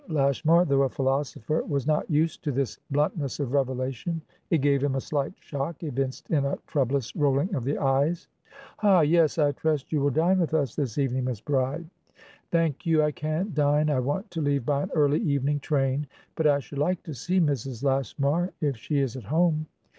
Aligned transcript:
Lashmar, 0.09 0.65
though 0.65 0.81
a 0.81 0.89
philosopher, 0.89 1.61
was 1.67 1.85
not 1.85 2.09
used 2.09 2.43
to 2.43 2.51
this 2.51 2.79
bluntness 2.89 3.39
of 3.39 3.53
revelation; 3.53 4.19
it 4.49 4.57
gave 4.57 4.83
him 4.83 4.95
a 4.95 4.99
slight 4.99 5.33
shock, 5.39 5.83
evinced 5.83 6.31
in 6.31 6.43
a 6.43 6.57
troublous 6.65 7.15
rolling 7.15 7.53
of 7.53 7.63
the 7.63 7.77
eyes. 7.77 8.27
"Ha! 8.79 9.01
yes!I 9.01 9.51
trust 9.51 9.91
you 9.91 10.01
will 10.01 10.09
dine 10.09 10.39
with 10.39 10.55
us 10.55 10.73
this 10.73 10.97
evening, 10.97 11.25
Miss 11.25 11.39
Bride?" 11.39 11.85
"Thank 12.49 12.83
you, 12.83 13.03
I 13.03 13.11
can't 13.11 13.53
dine; 13.53 13.91
I 13.91 13.99
want 13.99 14.31
to 14.31 14.41
leave 14.41 14.65
by 14.65 14.81
an 14.81 14.89
early 14.95 15.19
evening 15.19 15.59
train. 15.59 16.07
But 16.33 16.47
I 16.47 16.57
should 16.61 16.79
like 16.79 17.03
to 17.03 17.13
see 17.13 17.39
Mrs. 17.39 17.83
Lashmar, 17.83 18.53
if 18.59 18.77
she 18.77 18.97
is 19.01 19.15
at 19.15 19.25
home." 19.25 19.67